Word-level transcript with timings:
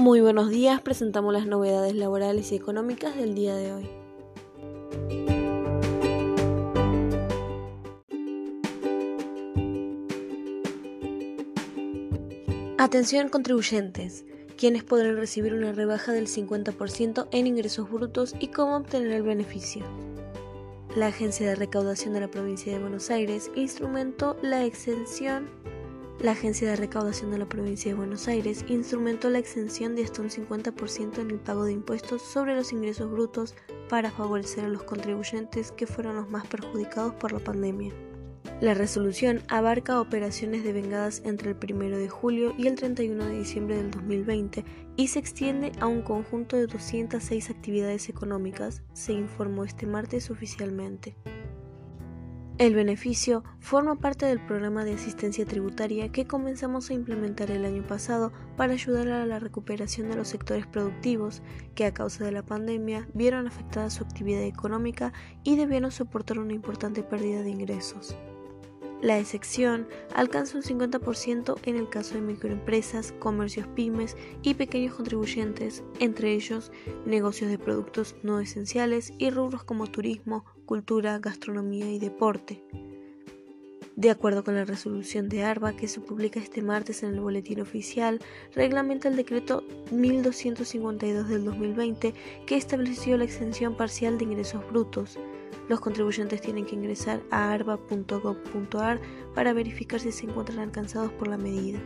Muy 0.00 0.22
buenos 0.22 0.48
días, 0.48 0.80
presentamos 0.80 1.34
las 1.34 1.46
novedades 1.46 1.94
laborales 1.94 2.52
y 2.52 2.56
económicas 2.56 3.16
del 3.16 3.34
día 3.34 3.54
de 3.54 3.74
hoy. 3.74 3.90
Atención 12.78 13.28
contribuyentes, 13.28 14.24
quienes 14.56 14.84
podrán 14.84 15.18
recibir 15.18 15.52
una 15.52 15.72
rebaja 15.72 16.12
del 16.12 16.28
50% 16.28 17.28
en 17.30 17.46
ingresos 17.46 17.90
brutos 17.90 18.34
y 18.40 18.46
cómo 18.46 18.78
obtener 18.78 19.12
el 19.12 19.22
beneficio. 19.22 19.84
La 20.96 21.08
Agencia 21.08 21.46
de 21.46 21.56
Recaudación 21.56 22.14
de 22.14 22.20
la 22.20 22.30
Provincia 22.30 22.72
de 22.72 22.78
Buenos 22.78 23.10
Aires 23.10 23.50
instrumentó 23.54 24.38
la 24.40 24.64
exención 24.64 25.50
la 26.22 26.32
Agencia 26.32 26.68
de 26.68 26.76
Recaudación 26.76 27.30
de 27.30 27.38
la 27.38 27.48
Provincia 27.48 27.90
de 27.90 27.96
Buenos 27.96 28.28
Aires 28.28 28.64
instrumentó 28.68 29.30
la 29.30 29.38
exención 29.38 29.96
de 29.96 30.04
hasta 30.04 30.20
un 30.20 30.28
50% 30.28 31.18
en 31.18 31.30
el 31.30 31.38
pago 31.38 31.64
de 31.64 31.72
impuestos 31.72 32.20
sobre 32.20 32.54
los 32.54 32.72
ingresos 32.72 33.10
brutos 33.10 33.54
para 33.88 34.10
favorecer 34.10 34.64
a 34.64 34.68
los 34.68 34.82
contribuyentes 34.82 35.72
que 35.72 35.86
fueron 35.86 36.16
los 36.16 36.28
más 36.28 36.46
perjudicados 36.46 37.14
por 37.14 37.32
la 37.32 37.38
pandemia. 37.38 37.94
La 38.60 38.74
resolución 38.74 39.42
abarca 39.48 40.00
operaciones 40.00 40.62
devengadas 40.62 41.22
entre 41.24 41.52
el 41.52 41.56
1 41.56 41.96
de 41.96 42.08
julio 42.10 42.54
y 42.58 42.66
el 42.66 42.74
31 42.74 43.24
de 43.24 43.38
diciembre 43.38 43.76
del 43.76 43.90
2020 43.90 44.64
y 44.96 45.08
se 45.08 45.18
extiende 45.18 45.72
a 45.80 45.86
un 45.86 46.02
conjunto 46.02 46.56
de 46.58 46.66
206 46.66 47.48
actividades 47.48 48.10
económicas, 48.10 48.82
se 48.92 49.14
informó 49.14 49.64
este 49.64 49.86
martes 49.86 50.30
oficialmente. 50.30 51.16
El 52.60 52.74
beneficio 52.74 53.42
forma 53.58 53.96
parte 53.96 54.26
del 54.26 54.38
programa 54.38 54.84
de 54.84 54.92
asistencia 54.92 55.46
tributaria 55.46 56.12
que 56.12 56.26
comenzamos 56.26 56.90
a 56.90 56.92
implementar 56.92 57.50
el 57.50 57.64
año 57.64 57.82
pasado 57.86 58.32
para 58.58 58.74
ayudar 58.74 59.08
a 59.08 59.24
la 59.24 59.38
recuperación 59.38 60.10
de 60.10 60.16
los 60.16 60.28
sectores 60.28 60.66
productivos 60.66 61.40
que 61.74 61.86
a 61.86 61.94
causa 61.94 62.22
de 62.22 62.32
la 62.32 62.44
pandemia 62.44 63.08
vieron 63.14 63.46
afectada 63.46 63.88
su 63.88 64.04
actividad 64.04 64.42
económica 64.42 65.14
y 65.42 65.56
debieron 65.56 65.90
soportar 65.90 66.38
una 66.38 66.52
importante 66.52 67.02
pérdida 67.02 67.40
de 67.40 67.48
ingresos. 67.48 68.14
La 69.02 69.18
excepción 69.18 69.88
alcanza 70.14 70.58
un 70.58 70.62
50% 70.62 71.58
en 71.64 71.76
el 71.76 71.88
caso 71.88 72.14
de 72.14 72.20
microempresas, 72.20 73.12
comercios 73.12 73.66
pymes 73.68 74.14
y 74.42 74.54
pequeños 74.54 74.94
contribuyentes, 74.94 75.82
entre 76.00 76.34
ellos 76.34 76.70
negocios 77.06 77.50
de 77.50 77.58
productos 77.58 78.14
no 78.22 78.40
esenciales 78.40 79.14
y 79.16 79.30
rubros 79.30 79.64
como 79.64 79.86
turismo, 79.86 80.44
cultura, 80.66 81.18
gastronomía 81.18 81.90
y 81.90 81.98
deporte. 81.98 82.62
De 83.96 84.10
acuerdo 84.10 84.44
con 84.44 84.54
la 84.54 84.64
resolución 84.64 85.28
de 85.28 85.44
ARBA 85.44 85.76
que 85.76 85.88
se 85.88 86.00
publica 86.00 86.40
este 86.40 86.62
martes 86.62 87.02
en 87.02 87.14
el 87.14 87.20
Boletín 87.20 87.60
Oficial, 87.60 88.20
reglamenta 88.54 89.08
el 89.08 89.16
decreto 89.16 89.64
1252 89.90 91.28
del 91.28 91.44
2020 91.44 92.14
que 92.46 92.56
estableció 92.56 93.16
la 93.16 93.24
exención 93.24 93.76
parcial 93.76 94.16
de 94.16 94.24
ingresos 94.24 94.66
brutos 94.70 95.18
los 95.70 95.78
contribuyentes 95.78 96.40
tienen 96.40 96.66
que 96.66 96.74
ingresar 96.74 97.22
a 97.30 97.52
arba.gov.ar 97.52 99.00
para 99.36 99.52
verificar 99.52 100.00
si 100.00 100.10
se 100.10 100.26
encuentran 100.26 100.58
alcanzados 100.58 101.12
por 101.12 101.28
la 101.28 101.38
medida. 101.38 101.78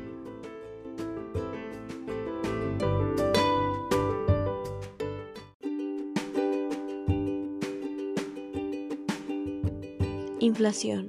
Inflación. 10.40 11.08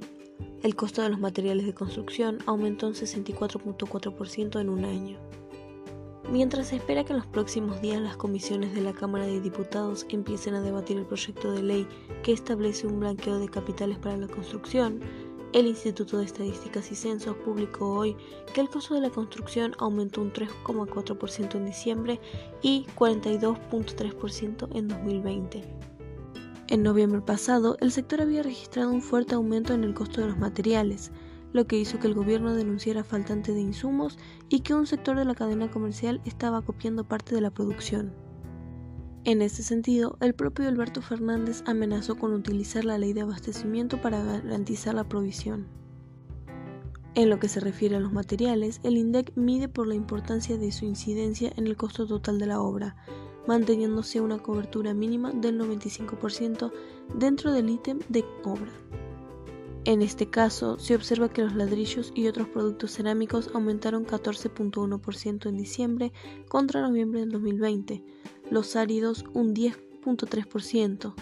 El 0.62 0.76
costo 0.76 1.00
de 1.00 1.08
los 1.08 1.18
materiales 1.18 1.64
de 1.64 1.72
construcción 1.72 2.40
aumentó 2.44 2.88
un 2.88 2.94
64.4% 2.94 4.60
en 4.60 4.68
un 4.68 4.84
año. 4.84 5.18
Mientras 6.30 6.68
se 6.68 6.76
espera 6.76 7.04
que 7.04 7.12
en 7.12 7.18
los 7.18 7.26
próximos 7.26 7.80
días 7.80 8.00
las 8.00 8.16
comisiones 8.16 8.74
de 8.74 8.80
la 8.80 8.92
Cámara 8.92 9.26
de 9.26 9.40
Diputados 9.40 10.04
empiecen 10.08 10.54
a 10.54 10.60
debatir 10.60 10.96
el 10.96 11.06
proyecto 11.06 11.52
de 11.52 11.62
ley 11.62 11.88
que 12.24 12.32
establece 12.32 12.88
un 12.88 12.98
blanqueo 12.98 13.38
de 13.38 13.48
capitales 13.48 13.98
para 13.98 14.16
la 14.16 14.26
construcción, 14.26 15.00
el 15.52 15.68
Instituto 15.68 16.18
de 16.18 16.24
Estadísticas 16.24 16.90
y 16.90 16.96
Censos 16.96 17.36
publicó 17.36 17.88
hoy 17.90 18.16
que 18.52 18.60
el 18.60 18.68
costo 18.68 18.94
de 18.94 19.02
la 19.02 19.10
construcción 19.10 19.74
aumentó 19.78 20.20
un 20.20 20.32
3,4% 20.32 21.54
en 21.54 21.64
diciembre 21.64 22.20
y 22.60 22.86
42,3% 22.96 24.68
en 24.74 24.88
2020. 24.88 25.62
En 26.68 26.82
noviembre 26.82 27.20
pasado, 27.20 27.76
el 27.80 27.92
sector 27.92 28.20
había 28.20 28.42
registrado 28.42 28.90
un 28.90 29.00
fuerte 29.00 29.36
aumento 29.36 29.72
en 29.72 29.84
el 29.84 29.94
costo 29.94 30.20
de 30.20 30.26
los 30.26 30.38
materiales, 30.38 31.12
lo 31.52 31.66
que 31.66 31.78
hizo 31.78 31.98
que 31.98 32.06
el 32.06 32.14
gobierno 32.14 32.54
denunciara 32.54 33.04
faltante 33.04 33.52
de 33.52 33.60
insumos 33.60 34.18
y 34.48 34.60
que 34.60 34.74
un 34.74 34.86
sector 34.86 35.16
de 35.16 35.24
la 35.24 35.34
cadena 35.34 35.70
comercial 35.70 36.20
estaba 36.24 36.62
copiando 36.62 37.04
parte 37.04 37.34
de 37.34 37.40
la 37.40 37.50
producción. 37.50 38.12
En 39.24 39.42
ese 39.42 39.64
sentido, 39.64 40.16
el 40.20 40.34
propio 40.34 40.68
Alberto 40.68 41.02
Fernández 41.02 41.64
amenazó 41.66 42.16
con 42.16 42.32
utilizar 42.32 42.84
la 42.84 42.96
ley 42.96 43.12
de 43.12 43.22
abastecimiento 43.22 44.00
para 44.00 44.22
garantizar 44.22 44.94
la 44.94 45.08
provisión. 45.08 45.66
En 47.16 47.30
lo 47.30 47.40
que 47.40 47.48
se 47.48 47.60
refiere 47.60 47.96
a 47.96 48.00
los 48.00 48.12
materiales, 48.12 48.78
el 48.84 48.96
INDEC 48.96 49.32
mide 49.36 49.68
por 49.68 49.88
la 49.88 49.94
importancia 49.94 50.58
de 50.58 50.70
su 50.70 50.84
incidencia 50.84 51.50
en 51.56 51.66
el 51.66 51.76
costo 51.76 52.06
total 52.06 52.38
de 52.38 52.46
la 52.46 52.60
obra, 52.60 52.94
manteniéndose 53.48 54.20
una 54.20 54.38
cobertura 54.38 54.94
mínima 54.94 55.32
del 55.32 55.58
95% 55.58 56.70
dentro 57.16 57.52
del 57.52 57.70
ítem 57.70 58.00
de 58.08 58.24
obra. 58.44 58.70
En 59.86 60.02
este 60.02 60.28
caso, 60.28 60.80
se 60.80 60.96
observa 60.96 61.28
que 61.28 61.42
los 61.42 61.54
ladrillos 61.54 62.10
y 62.16 62.26
otros 62.26 62.48
productos 62.48 62.90
cerámicos 62.90 63.50
aumentaron 63.54 64.04
14.1% 64.04 65.48
en 65.48 65.56
diciembre 65.56 66.12
contra 66.48 66.80
noviembre 66.80 67.20
del 67.20 67.30
2020, 67.30 68.02
los 68.50 68.74
áridos 68.74 69.24
un 69.32 69.54
10.3%, 69.54 71.14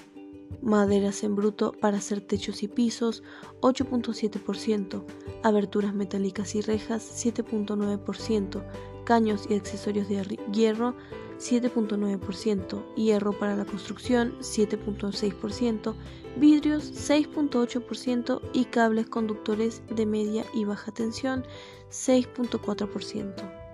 maderas 0.63 1.25
en 1.25 1.35
bruto 1.37 1.73
para 1.73 1.99
hacer 1.99 2.23
techos 2.23 2.63
y 2.63 2.69
pisos 2.69 3.23
8.7%, 3.61 5.05
aberturas 5.43 5.95
metálicas 5.95 6.55
y 6.55 6.63
rejas 6.63 7.03
7.9%, 7.23 8.65
caños 9.05 9.45
y 9.51 9.57
accesorios 9.57 10.09
de 10.09 10.39
hierro 10.51 10.97
7.9%, 11.39 12.95
hierro 12.95 13.33
para 13.33 13.57
la 13.57 13.65
construcción 13.65 14.39
7.6%, 14.41 15.95
vidrios 16.37 16.93
6.8% 16.93 18.41
y 18.53 18.65
cables 18.67 19.07
conductores 19.07 19.83
de 19.91 20.07
media 20.07 20.45
y 20.55 20.65
baja 20.65 20.93
tensión 20.93 21.45
6.4%. 21.91 23.65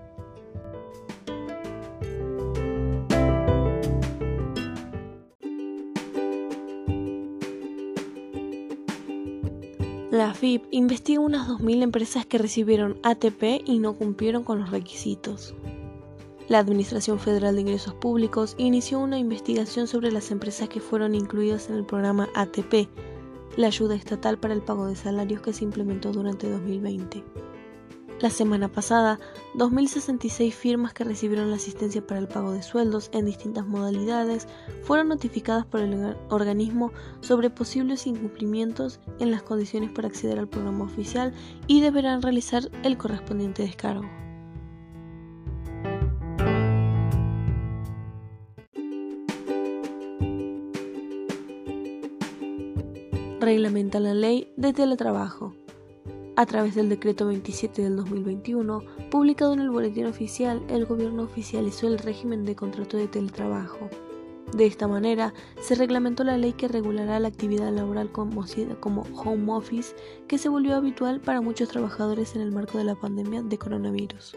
La 10.10 10.34
FIP 10.34 10.64
investiga 10.72 11.20
unas 11.20 11.48
2.000 11.48 11.84
empresas 11.84 12.26
que 12.26 12.36
recibieron 12.36 12.98
ATP 13.04 13.62
y 13.64 13.78
no 13.78 13.96
cumplieron 13.96 14.42
con 14.42 14.58
los 14.58 14.70
requisitos. 14.70 15.54
La 16.50 16.58
Administración 16.58 17.20
Federal 17.20 17.54
de 17.54 17.60
Ingresos 17.60 17.94
Públicos 17.94 18.56
inició 18.58 18.98
una 18.98 19.20
investigación 19.20 19.86
sobre 19.86 20.10
las 20.10 20.32
empresas 20.32 20.68
que 20.68 20.80
fueron 20.80 21.14
incluidas 21.14 21.70
en 21.70 21.76
el 21.76 21.84
programa 21.84 22.28
ATP, 22.34 22.88
la 23.56 23.68
ayuda 23.68 23.94
estatal 23.94 24.36
para 24.36 24.54
el 24.54 24.60
pago 24.60 24.88
de 24.88 24.96
salarios 24.96 25.42
que 25.42 25.52
se 25.52 25.62
implementó 25.62 26.10
durante 26.10 26.50
2020. 26.50 27.22
La 28.18 28.30
semana 28.30 28.66
pasada, 28.66 29.20
2.066 29.54 30.50
firmas 30.50 30.92
que 30.92 31.04
recibieron 31.04 31.50
la 31.50 31.56
asistencia 31.56 32.04
para 32.04 32.18
el 32.18 32.26
pago 32.26 32.50
de 32.50 32.64
sueldos 32.64 33.10
en 33.12 33.26
distintas 33.26 33.64
modalidades 33.68 34.48
fueron 34.82 35.06
notificadas 35.06 35.66
por 35.66 35.82
el 35.82 36.16
organismo 36.30 36.90
sobre 37.20 37.50
posibles 37.50 38.08
incumplimientos 38.08 38.98
en 39.20 39.30
las 39.30 39.44
condiciones 39.44 39.90
para 39.90 40.08
acceder 40.08 40.40
al 40.40 40.48
programa 40.48 40.86
oficial 40.86 41.32
y 41.68 41.80
deberán 41.80 42.22
realizar 42.22 42.68
el 42.82 42.98
correspondiente 42.98 43.62
descargo. 43.62 44.10
Reglamenta 53.40 54.00
la 54.00 54.12
ley 54.12 54.52
de 54.56 54.72
teletrabajo. 54.72 55.54
A 56.36 56.46
través 56.46 56.74
del 56.74 56.88
decreto 56.88 57.26
27 57.26 57.82
del 57.82 57.96
2021, 57.96 58.82
publicado 59.10 59.54
en 59.54 59.60
el 59.60 59.70
Boletín 59.70 60.06
Oficial, 60.06 60.62
el 60.68 60.84
gobierno 60.84 61.22
oficializó 61.22 61.88
el 61.88 61.98
régimen 61.98 62.44
de 62.44 62.54
contrato 62.54 62.96
de 62.96 63.08
teletrabajo. 63.08 63.88
De 64.54 64.66
esta 64.66 64.88
manera, 64.88 65.32
se 65.60 65.74
reglamentó 65.74 66.22
la 66.24 66.36
ley 66.36 66.52
que 66.52 66.68
regulará 66.68 67.18
la 67.18 67.28
actividad 67.28 67.72
laboral 67.72 68.12
conocida 68.12 68.74
como 68.78 69.02
home 69.14 69.52
office, 69.52 69.94
que 70.28 70.38
se 70.38 70.48
volvió 70.48 70.76
habitual 70.76 71.20
para 71.20 71.40
muchos 71.40 71.68
trabajadores 71.68 72.34
en 72.36 72.42
el 72.42 72.52
marco 72.52 72.78
de 72.78 72.84
la 72.84 72.94
pandemia 72.94 73.42
de 73.42 73.58
coronavirus. 73.58 74.36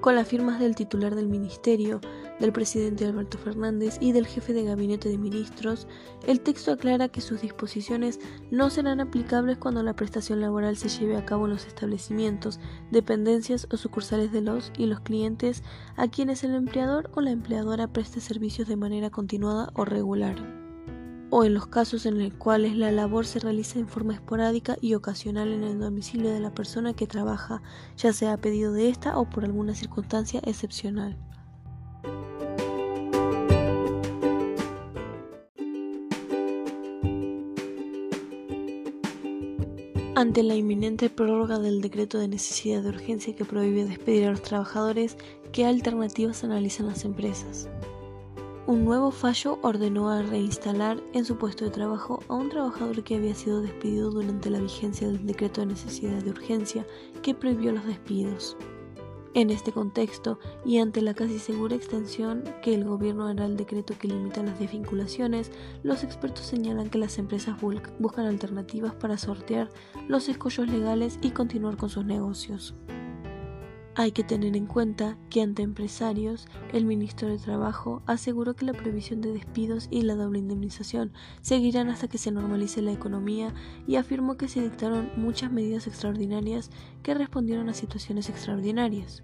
Con 0.00 0.14
las 0.14 0.28
firmas 0.28 0.60
del 0.60 0.74
titular 0.74 1.14
del 1.14 1.28
ministerio, 1.28 2.00
del 2.40 2.52
presidente 2.52 3.04
Alberto 3.04 3.38
Fernández 3.38 3.98
y 4.00 4.12
del 4.12 4.26
jefe 4.26 4.52
de 4.52 4.64
gabinete 4.64 5.08
de 5.08 5.18
ministros, 5.18 5.86
el 6.26 6.40
texto 6.40 6.72
aclara 6.72 7.08
que 7.08 7.20
sus 7.20 7.42
disposiciones 7.42 8.20
no 8.50 8.70
serán 8.70 9.00
aplicables 9.00 9.58
cuando 9.58 9.82
la 9.82 9.96
prestación 9.96 10.40
laboral 10.40 10.76
se 10.76 10.88
lleve 10.88 11.16
a 11.16 11.24
cabo 11.24 11.46
en 11.46 11.52
los 11.52 11.66
establecimientos, 11.66 12.60
dependencias 12.90 13.66
o 13.70 13.76
sucursales 13.76 14.32
de 14.32 14.42
los 14.42 14.72
y 14.76 14.86
los 14.86 15.00
clientes 15.00 15.62
a 15.96 16.08
quienes 16.08 16.44
el 16.44 16.54
empleador 16.54 17.10
o 17.14 17.20
la 17.20 17.30
empleadora 17.30 17.88
preste 17.88 18.20
servicios 18.20 18.68
de 18.68 18.76
manera 18.76 19.10
continuada 19.10 19.70
o 19.74 19.84
regular 19.84 20.66
o 21.30 21.44
en 21.44 21.54
los 21.54 21.66
casos 21.66 22.06
en 22.06 22.22
los 22.22 22.32
cuales 22.34 22.76
la 22.76 22.92
labor 22.92 23.26
se 23.26 23.40
realiza 23.40 23.78
en 23.78 23.88
forma 23.88 24.14
esporádica 24.14 24.76
y 24.80 24.94
ocasional 24.94 25.52
en 25.52 25.64
el 25.64 25.78
domicilio 25.78 26.30
de 26.30 26.40
la 26.40 26.54
persona 26.54 26.94
que 26.94 27.06
trabaja, 27.06 27.62
ya 27.96 28.12
sea 28.12 28.34
a 28.34 28.36
pedido 28.36 28.72
de 28.72 28.88
ésta 28.88 29.18
o 29.18 29.28
por 29.28 29.44
alguna 29.44 29.74
circunstancia 29.74 30.40
excepcional. 30.44 31.18
Ante 40.18 40.42
la 40.42 40.54
inminente 40.54 41.10
prórroga 41.10 41.58
del 41.58 41.82
decreto 41.82 42.18
de 42.18 42.26
necesidad 42.26 42.82
de 42.82 42.88
urgencia 42.88 43.36
que 43.36 43.44
prohíbe 43.44 43.84
despedir 43.84 44.24
a 44.24 44.30
los 44.30 44.40
trabajadores, 44.40 45.18
¿qué 45.52 45.66
alternativas 45.66 46.42
analizan 46.42 46.86
las 46.86 47.04
empresas? 47.04 47.68
Un 48.66 48.86
nuevo 48.86 49.10
fallo 49.10 49.58
ordenó 49.60 50.08
a 50.08 50.22
reinstalar 50.22 51.02
en 51.12 51.26
su 51.26 51.36
puesto 51.36 51.66
de 51.66 51.70
trabajo 51.70 52.20
a 52.28 52.34
un 52.34 52.48
trabajador 52.48 53.04
que 53.04 53.16
había 53.16 53.34
sido 53.34 53.60
despedido 53.60 54.10
durante 54.10 54.48
la 54.48 54.58
vigencia 54.58 55.06
del 55.06 55.26
decreto 55.26 55.60
de 55.60 55.66
necesidad 55.66 56.22
de 56.22 56.30
urgencia 56.30 56.86
que 57.22 57.34
prohibió 57.34 57.72
los 57.72 57.84
despidos. 57.84 58.56
En 59.36 59.50
este 59.50 59.70
contexto, 59.70 60.38
y 60.64 60.78
ante 60.78 61.02
la 61.02 61.12
casi 61.12 61.38
segura 61.38 61.76
extensión 61.76 62.42
que 62.62 62.72
el 62.72 62.84
gobierno 62.84 63.26
hará 63.26 63.44
al 63.44 63.58
decreto 63.58 63.92
que 63.98 64.08
limita 64.08 64.42
las 64.42 64.58
desvinculaciones, 64.58 65.52
los 65.82 66.02
expertos 66.04 66.46
señalan 66.46 66.88
que 66.88 66.96
las 66.96 67.18
empresas 67.18 67.54
buscan 67.98 68.24
alternativas 68.24 68.94
para 68.94 69.18
sortear 69.18 69.68
los 70.08 70.30
escollos 70.30 70.68
legales 70.68 71.18
y 71.20 71.32
continuar 71.32 71.76
con 71.76 71.90
sus 71.90 72.06
negocios. 72.06 72.74
Hay 73.98 74.12
que 74.12 74.24
tener 74.24 74.54
en 74.58 74.66
cuenta 74.66 75.16
que 75.30 75.40
ante 75.40 75.62
empresarios, 75.62 76.46
el 76.74 76.84
ministro 76.84 77.28
de 77.28 77.38
Trabajo 77.38 78.02
aseguró 78.04 78.54
que 78.54 78.66
la 78.66 78.74
prohibición 78.74 79.22
de 79.22 79.32
despidos 79.32 79.88
y 79.90 80.02
la 80.02 80.14
doble 80.14 80.38
indemnización 80.38 81.14
seguirán 81.40 81.88
hasta 81.88 82.06
que 82.06 82.18
se 82.18 82.30
normalice 82.30 82.82
la 82.82 82.92
economía 82.92 83.54
y 83.86 83.96
afirmó 83.96 84.36
que 84.36 84.48
se 84.48 84.60
dictaron 84.60 85.10
muchas 85.16 85.50
medidas 85.50 85.86
extraordinarias 85.86 86.70
que 87.02 87.14
respondieron 87.14 87.70
a 87.70 87.74
situaciones 87.74 88.28
extraordinarias. 88.28 89.22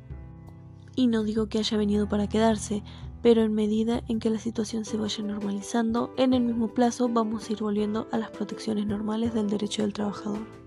Y 0.97 1.07
no 1.07 1.23
digo 1.23 1.51
que 1.51 1.59
haya 1.59 1.77
venido 1.77 2.09
para 2.09 2.27
quedarse, 2.27 2.83
pero 3.21 3.43
en 3.43 3.53
medida 3.53 4.03
en 4.09 4.21
que 4.21 4.31
la 4.31 4.39
situación 4.39 4.87
se 4.87 4.97
vaya 4.97 5.23
normalizando, 5.23 6.15
en 6.17 6.33
el 6.33 6.45
mismo 6.45 6.73
plazo 6.73 7.11
vamos 7.11 7.47
a 7.47 7.53
ir 7.53 7.59
volviendo 7.59 8.09
a 8.11 8.17
las 8.17 8.31
protecciones 8.31 8.87
normales 8.87 9.35
del 9.35 9.51
derecho 9.51 9.83
del 9.83 9.93
trabajador. 9.93 10.63